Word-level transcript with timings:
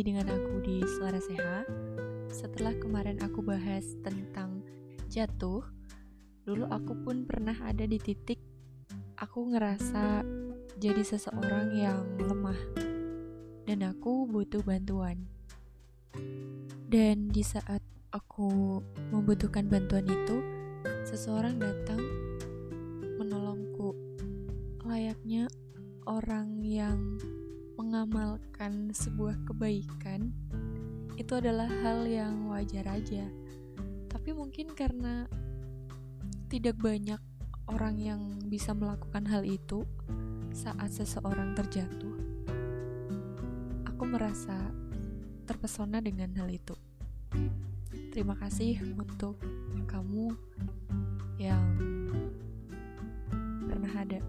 lagi 0.00 0.16
dengan 0.16 0.32
aku 0.32 0.64
di 0.64 0.80
Suara 0.96 1.20
Sehat. 1.20 1.68
Setelah 2.32 2.72
kemarin 2.80 3.20
aku 3.20 3.44
bahas 3.44 3.84
tentang 4.00 4.64
jatuh, 5.12 5.60
dulu 6.48 6.64
aku 6.72 6.96
pun 7.04 7.28
pernah 7.28 7.52
ada 7.60 7.84
di 7.84 8.00
titik 8.00 8.40
aku 9.20 9.52
ngerasa 9.52 10.24
jadi 10.80 11.04
seseorang 11.04 11.76
yang 11.76 12.00
lemah 12.16 12.56
dan 13.68 13.92
aku 13.92 14.24
butuh 14.24 14.64
bantuan. 14.64 15.28
Dan 16.88 17.28
di 17.28 17.44
saat 17.44 17.84
aku 18.08 18.80
membutuhkan 19.12 19.68
bantuan 19.68 20.08
itu, 20.08 20.40
seseorang 21.04 21.60
datang 21.60 22.00
menolongku 23.20 23.92
layaknya 24.80 25.44
orang 26.08 26.64
yang 26.64 27.20
mengamalkan 27.90 28.94
sebuah 28.94 29.50
kebaikan 29.50 30.30
itu 31.18 31.32
adalah 31.34 31.66
hal 31.66 32.06
yang 32.06 32.46
wajar 32.46 32.86
aja. 32.86 33.26
Tapi 34.06 34.30
mungkin 34.30 34.78
karena 34.78 35.26
tidak 36.46 36.78
banyak 36.78 37.18
orang 37.66 37.98
yang 37.98 38.22
bisa 38.46 38.78
melakukan 38.78 39.26
hal 39.26 39.42
itu 39.42 39.82
saat 40.54 40.94
seseorang 40.94 41.58
terjatuh, 41.58 42.14
aku 43.90 44.06
merasa 44.06 44.70
terpesona 45.42 45.98
dengan 45.98 46.30
hal 46.38 46.46
itu. 46.46 46.78
Terima 48.14 48.38
kasih 48.38 48.78
untuk 48.94 49.34
kamu 49.90 50.30
yang 51.42 51.66
pernah 53.66 53.92
ada. 53.98 54.22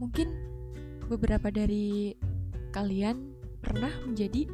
Mungkin 0.00 0.51
beberapa 1.12 1.52
dari 1.52 2.16
kalian 2.72 3.36
pernah 3.60 3.92
menjadi 4.08 4.48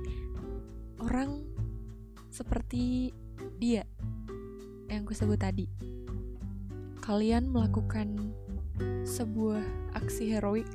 orang 0.99 1.47
seperti 2.35 3.15
dia 3.63 3.87
yang 4.91 5.07
kusebut 5.07 5.39
tadi. 5.39 5.71
Kalian 6.99 7.47
melakukan 7.47 8.35
sebuah 9.07 9.63
aksi 9.95 10.35
heroik 10.35 10.67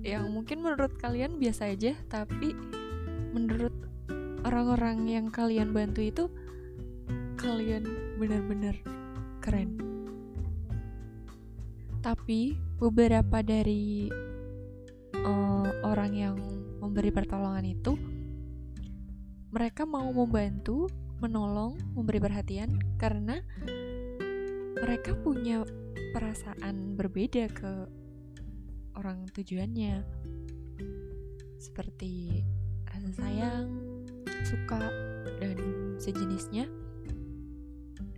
yang 0.00 0.32
mungkin 0.32 0.64
menurut 0.64 0.96
kalian 0.96 1.36
biasa 1.36 1.76
aja, 1.76 1.92
tapi 2.08 2.56
menurut 3.36 3.74
orang-orang 4.48 5.04
yang 5.12 5.26
kalian 5.28 5.76
bantu 5.76 6.00
itu 6.00 6.24
kalian 7.36 7.84
benar-benar 8.16 8.80
keren. 9.44 9.76
Tapi 12.00 12.56
beberapa 12.80 13.44
dari 13.44 14.08
uh, 15.24 15.70
orang 15.86 16.12
yang 16.14 16.36
memberi 16.78 17.10
pertolongan 17.10 17.66
itu 17.66 17.98
mereka 19.48 19.88
mau 19.88 20.12
membantu, 20.12 20.92
menolong, 21.24 21.80
memberi 21.96 22.20
perhatian 22.20 22.78
karena 23.00 23.40
mereka 24.78 25.16
punya 25.16 25.64
perasaan 26.12 26.94
berbeda 26.94 27.48
ke 27.50 27.72
orang 28.94 29.24
tujuannya. 29.32 30.04
Seperti 31.58 32.44
rasa 32.86 33.10
sayang, 33.24 33.66
suka, 34.46 34.84
dan 35.40 35.58
sejenisnya. 35.98 36.68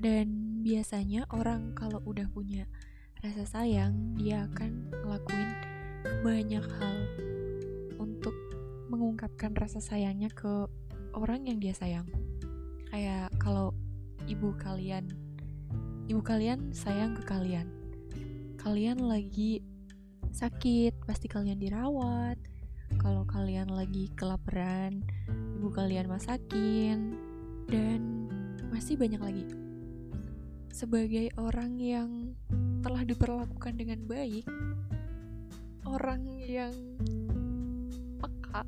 Dan 0.00 0.60
biasanya 0.64 1.28
orang 1.32 1.72
kalau 1.76 2.00
udah 2.04 2.28
punya 2.32 2.68
rasa 3.20 3.44
sayang, 3.44 4.16
dia 4.16 4.48
akan 4.48 4.92
ngelakuin 5.04 5.69
banyak 6.20 6.64
hal 6.66 6.96
untuk 8.02 8.34
mengungkapkan 8.90 9.54
rasa 9.54 9.78
sayangnya 9.78 10.28
ke 10.34 10.66
orang 11.14 11.46
yang 11.46 11.62
dia 11.62 11.74
sayang. 11.74 12.06
Kayak 12.90 13.30
kalau 13.38 13.70
ibu 14.26 14.50
kalian, 14.58 15.06
ibu 16.10 16.20
kalian 16.20 16.74
sayang 16.74 17.14
ke 17.14 17.22
kalian. 17.22 17.70
Kalian 18.58 19.00
lagi 19.00 19.62
sakit, 20.34 21.06
pasti 21.06 21.26
kalian 21.30 21.58
dirawat. 21.58 22.36
Kalau 22.98 23.22
kalian 23.24 23.70
lagi 23.70 24.10
kelaparan, 24.18 25.00
ibu 25.56 25.70
kalian 25.70 26.10
masakin, 26.10 27.14
dan 27.70 28.26
masih 28.68 28.98
banyak 28.98 29.22
lagi. 29.22 29.44
Sebagai 30.74 31.30
orang 31.38 31.78
yang 31.78 32.10
telah 32.82 33.06
diperlakukan 33.06 33.74
dengan 33.78 34.02
baik, 34.06 34.46
orang 35.88 36.26
yang 36.44 36.74
peka 38.20 38.62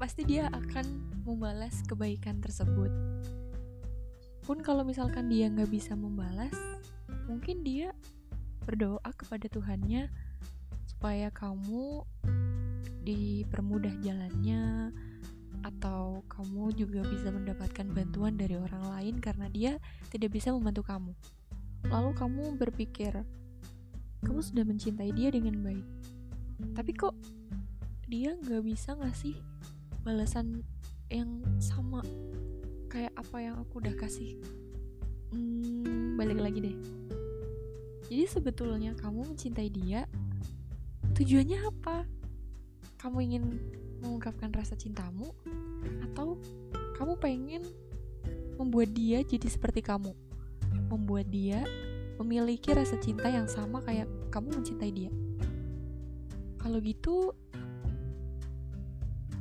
pasti 0.00 0.24
dia 0.24 0.48
akan 0.48 0.84
membalas 1.28 1.84
kebaikan 1.84 2.40
tersebut 2.40 2.90
pun 4.42 4.58
kalau 4.64 4.82
misalkan 4.82 5.30
dia 5.30 5.46
nggak 5.52 5.70
bisa 5.70 5.94
membalas 5.94 6.54
mungkin 7.30 7.62
dia 7.62 7.94
berdoa 8.64 9.10
kepada 9.14 9.46
Tuhannya 9.50 10.10
supaya 10.86 11.30
kamu 11.34 12.06
dipermudah 13.02 13.94
jalannya 14.02 14.94
atau 15.62 16.26
kamu 16.26 16.74
juga 16.74 17.06
bisa 17.06 17.30
mendapatkan 17.30 17.86
bantuan 17.90 18.34
dari 18.34 18.58
orang 18.58 18.82
lain 18.98 19.14
karena 19.22 19.46
dia 19.46 19.72
tidak 20.10 20.34
bisa 20.34 20.50
membantu 20.50 20.82
kamu. 20.86 21.12
Lalu 21.86 22.10
kamu 22.18 22.44
berpikir, 22.58 23.14
kamu 24.26 24.40
sudah 24.42 24.66
mencintai 24.66 25.10
dia 25.14 25.30
dengan 25.30 25.62
baik 25.62 25.86
tapi 26.72 26.94
kok 26.94 27.18
dia 28.06 28.36
nggak 28.38 28.62
bisa 28.62 28.94
ngasih 28.94 29.34
balasan 30.06 30.62
yang 31.10 31.42
sama? 31.58 32.04
Kayak 32.92 33.12
apa 33.16 33.36
yang 33.40 33.56
aku 33.58 33.80
udah 33.80 33.94
kasih? 33.96 34.36
Hmm, 35.32 36.14
balik 36.14 36.38
lagi 36.38 36.60
deh. 36.60 36.76
Jadi 38.12 38.24
sebetulnya 38.28 38.92
kamu 38.94 39.32
mencintai 39.32 39.72
dia 39.72 40.04
tujuannya 41.16 41.58
apa? 41.64 42.04
Kamu 43.00 43.18
ingin 43.24 43.42
mengungkapkan 44.04 44.52
rasa 44.52 44.76
cintamu 44.76 45.32
atau 46.10 46.36
kamu 47.00 47.16
pengen 47.16 47.62
membuat 48.60 48.92
dia 48.92 49.24
jadi 49.24 49.48
seperti 49.48 49.80
kamu? 49.80 50.12
Membuat 50.92 51.32
dia 51.32 51.64
memiliki 52.20 52.76
rasa 52.76 53.00
cinta 53.00 53.32
yang 53.32 53.48
sama 53.48 53.80
kayak 53.80 54.06
kamu 54.28 54.60
mencintai 54.60 54.92
dia 54.92 55.10
kalau 56.62 56.78
gitu, 56.78 57.34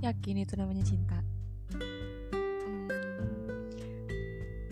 yakin 0.01 0.41
itu 0.41 0.57
namanya 0.57 0.81
cinta. 0.81 1.21
Hmm, 1.77 2.89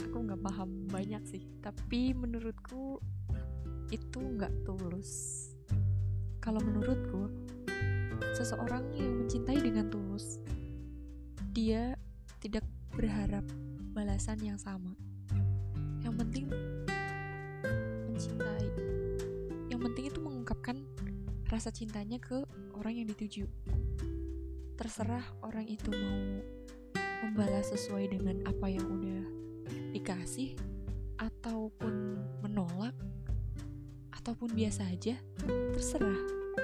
aku 0.02 0.18
nggak 0.26 0.42
paham 0.42 0.90
banyak 0.90 1.22
sih, 1.30 1.46
tapi 1.62 2.18
menurutku 2.18 2.98
itu 3.94 4.18
nggak 4.18 4.66
tulus. 4.66 5.46
Kalau 6.42 6.58
menurutku, 6.66 7.30
seseorang 8.34 8.82
yang 8.98 9.14
mencintai 9.22 9.62
dengan 9.62 9.86
tulus, 9.94 10.42
dia 11.54 11.94
tidak 12.42 12.66
berharap 12.98 13.46
balasan 13.94 14.42
yang 14.42 14.58
sama. 14.58 14.98
Yang 16.02 16.16
penting 16.26 16.46
rasa 21.60 21.76
cintanya 21.76 22.24
ke 22.24 22.40
orang 22.80 23.04
yang 23.04 23.08
dituju. 23.12 23.44
Terserah 24.80 25.28
orang 25.44 25.68
itu 25.68 25.92
mau 25.92 26.40
membalas 27.28 27.76
sesuai 27.76 28.16
dengan 28.16 28.48
apa 28.48 28.72
yang 28.72 28.88
udah 28.88 29.28
dikasih 29.92 30.56
ataupun 31.20 32.16
menolak 32.40 32.96
ataupun 34.16 34.56
biasa 34.56 34.88
aja, 34.88 35.20
terserah. 35.76 36.16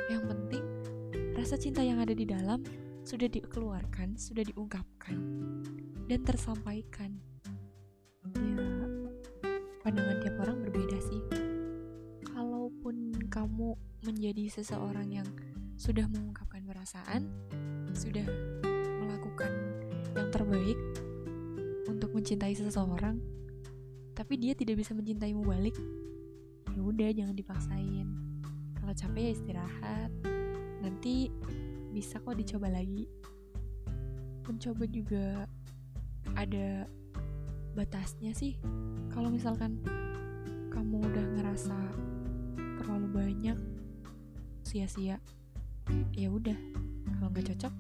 Yang 0.08 0.32
penting 0.32 0.64
rasa 1.36 1.60
cinta 1.60 1.84
yang 1.84 2.00
ada 2.00 2.16
di 2.16 2.24
dalam 2.24 2.64
sudah 3.04 3.28
dikeluarkan, 3.28 4.16
sudah 4.16 4.48
diungkapkan 4.48 5.20
dan 6.08 6.24
tersampaikan. 6.24 7.20
Ya, 8.32 8.64
pandangan 9.84 10.24
tiap 10.24 10.40
orang 10.40 10.64
berbeda 10.64 10.98
sih. 11.04 11.35
Kamu 13.36 13.76
menjadi 14.08 14.48
seseorang 14.48 15.12
yang 15.12 15.28
sudah 15.76 16.08
mengungkapkan 16.08 16.64
perasaan, 16.64 17.28
sudah 17.92 18.24
melakukan 19.04 19.52
yang 20.16 20.32
terbaik 20.32 20.80
untuk 21.92 22.16
mencintai 22.16 22.56
seseorang, 22.56 23.20
tapi 24.16 24.40
dia 24.40 24.56
tidak 24.56 24.80
bisa 24.80 24.96
mencintaimu 24.96 25.44
balik, 25.44 25.76
ya 26.72 26.80
udah 26.80 27.12
jangan 27.12 27.36
dipaksain. 27.36 28.08
Kalau 28.80 28.94
capek 28.96 29.20
ya 29.28 29.32
istirahat. 29.36 30.12
Nanti 30.80 31.28
bisa 31.92 32.24
kok 32.24 32.40
dicoba 32.40 32.72
lagi. 32.72 33.04
Mencoba 34.48 34.88
juga 34.88 35.44
ada 36.40 36.88
batasnya 37.76 38.32
sih. 38.32 38.56
Kalau 39.12 39.28
misalkan 39.28 39.84
kamu 40.72 41.04
udah 41.04 41.26
ngerasa 41.36 41.76
terlalu 42.86 43.10
banyak 43.18 43.58
sia-sia 44.62 45.18
ya 46.14 46.30
udah. 46.30 46.54
Kalau 47.18 47.34
nggak 47.34 47.50
cocok 47.50 47.74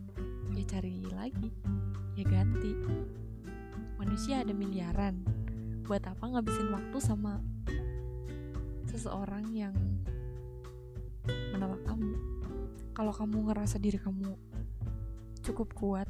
ya 0.57 0.65
cari 0.65 1.05
lagi 1.13 1.53
ya 2.17 2.25
ganti. 2.25 2.73
Manusia 4.01 4.41
ada 4.41 4.49
miliaran. 4.49 5.21
Buat 5.85 6.09
apa 6.09 6.25
ngabisin 6.25 6.73
waktu 6.73 6.97
sama 6.97 7.37
seseorang 8.89 9.45
yang 9.53 9.77
menolak 11.53 11.85
kamu? 11.85 12.17
Kalau 12.97 13.13
kamu 13.13 13.53
ngerasa 13.53 13.77
diri 13.77 14.01
kamu 14.01 14.33
cukup 15.45 15.69
kuat 15.77 16.09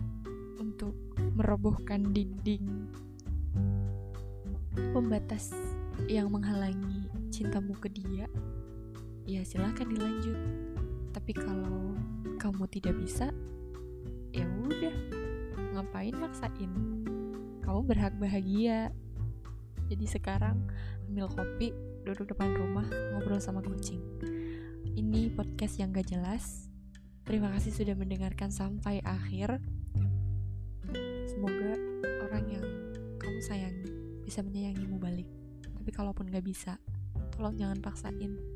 untuk 0.56 0.96
merobohkan 1.36 2.16
dinding 2.16 2.88
pembatas 4.96 5.52
yang 6.08 6.32
menghalangi 6.32 7.12
cintamu 7.28 7.76
ke 7.76 7.92
dia 7.92 8.32
ya 9.26 9.42
silahkan 9.42 9.90
dilanjut. 9.90 10.38
Tapi 11.10 11.34
kalau 11.34 11.98
kamu 12.38 12.70
tidak 12.70 12.96
bisa 13.02 13.34
ya 14.30 14.46
udah. 14.46 14.96
Ngapain 15.76 16.16
maksain? 16.16 16.72
Kamu 17.66 17.82
berhak 17.84 18.14
bahagia. 18.22 18.94
Jadi 19.90 20.06
sekarang 20.06 20.66
ambil 21.10 21.30
kopi 21.30 21.74
duduk 22.06 22.32
depan 22.32 22.54
rumah 22.54 22.86
ngobrol 23.14 23.42
sama 23.42 23.66
kucing. 23.66 24.02
Ini 24.96 25.34
podcast 25.34 25.82
yang 25.82 25.92
gak 25.92 26.08
jelas. 26.08 26.70
Terima 27.26 27.50
kasih 27.58 27.74
sudah 27.74 27.98
mendengarkan 27.98 28.54
sampai 28.54 29.02
akhir. 29.02 29.58
Semoga 31.26 31.74
orang 32.30 32.46
yang 32.48 32.66
kamu 33.18 33.40
sayangi 33.42 33.90
bisa 34.24 34.46
menyayangimu 34.46 35.02
balik. 35.02 35.28
Tapi 35.66 35.90
kalaupun 35.92 36.30
gak 36.30 36.46
bisa 36.46 36.78
tolong 37.36 37.58
jangan 37.60 37.82
paksain 37.84 38.55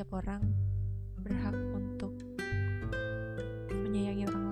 setiap 0.00 0.16
orang 0.24 0.40
berhak 1.20 1.52
untuk 1.76 2.16
menyayangi 3.68 4.24
orang 4.32 4.49